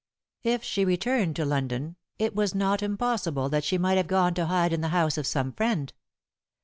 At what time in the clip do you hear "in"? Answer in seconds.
4.73-4.81